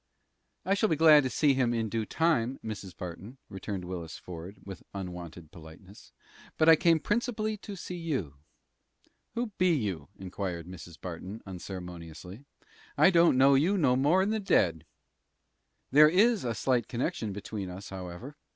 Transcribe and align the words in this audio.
"I 0.65 0.73
shall 0.73 0.89
be 0.89 0.95
glad 0.95 1.21
to 1.21 1.29
see 1.29 1.53
him 1.53 1.75
in 1.75 1.87
due 1.87 2.07
time, 2.07 2.59
Mrs. 2.65 2.97
Barton," 2.97 3.37
returned 3.49 3.85
Willis 3.85 4.17
Ford, 4.17 4.57
with 4.65 4.81
unwonted 4.95 5.51
politeness; 5.51 6.11
"but 6.57 6.67
I 6.67 6.75
came 6.75 6.99
principally 6.99 7.55
to 7.57 7.75
see 7.75 7.97
you." 7.97 8.37
"Who 9.35 9.51
be 9.59 9.75
you?" 9.75 10.07
inquired 10.17 10.65
Mrs. 10.65 10.99
Barton, 10.99 11.43
unceremoniously; 11.45 12.45
"I 12.97 13.11
don't 13.11 13.37
know 13.37 13.53
you 13.53 13.77
no 13.77 13.95
more'n 13.95 14.31
the 14.31 14.39
dead." 14.39 14.87
"There 15.91 16.09
is 16.09 16.43
a 16.43 16.55
slight 16.55 16.87
connection 16.87 17.31
between 17.31 17.69
us, 17.69 17.89
however. 17.89 18.35